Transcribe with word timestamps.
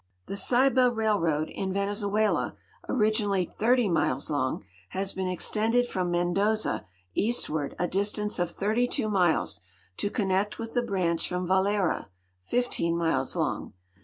The 0.25 0.35
Ceiba 0.35 0.89
railroad, 0.89 1.51
in 1.51 1.71
Venezuela, 1.71 2.55
originally 2.89 3.51
80 3.61 3.89
miles 3.89 4.31
long, 4.31 4.65
has 4.89 5.13
been 5.13 5.27
ex 5.27 5.51
tended 5.51 5.85
from 5.85 6.11
i\[endoza 6.15 6.85
eastward 7.13 7.75
a 7.77 7.87
distance 7.87 8.39
of 8.39 8.55
82 8.59 9.07
miles, 9.07 9.59
to 9.97 10.09
connect 10.09 10.57
with 10.57 10.73
the 10.73 10.81
branch 10.81 11.29
from 11.29 11.45
Valera, 11.45 12.09
15 12.47 12.97
miles 12.97 13.35
long. 13.35 13.73